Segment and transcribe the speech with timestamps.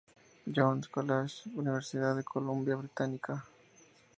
[0.55, 3.45] John's College, Universidad de Columbia Británica.